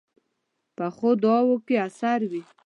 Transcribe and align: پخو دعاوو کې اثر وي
پخو 0.77 1.09
دعاوو 1.21 1.55
کې 1.65 1.75
اثر 1.87 2.19
وي 2.31 2.41